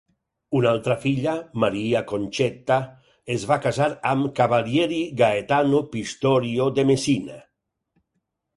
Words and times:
Una 0.59 0.69
altra 0.75 0.95
filla, 1.01 1.33
Maria 1.63 2.01
Concetta, 2.11 2.79
es 3.37 3.45
va 3.53 3.59
casar 3.67 3.91
amb 4.13 4.33
Cavaliere 4.41 4.99
Gaetano 5.23 5.85
Pistorio 5.95 6.69
de 6.81 6.91
Messina. 6.95 7.39